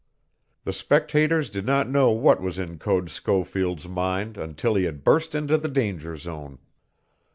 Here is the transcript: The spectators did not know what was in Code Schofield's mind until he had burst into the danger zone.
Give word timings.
The 0.63 0.73
spectators 0.73 1.51
did 1.51 1.63
not 1.63 1.87
know 1.87 2.09
what 2.09 2.41
was 2.41 2.57
in 2.57 2.79
Code 2.79 3.11
Schofield's 3.11 3.87
mind 3.87 4.35
until 4.35 4.73
he 4.73 4.85
had 4.85 5.03
burst 5.03 5.35
into 5.35 5.59
the 5.59 5.69
danger 5.69 6.17
zone. 6.17 6.57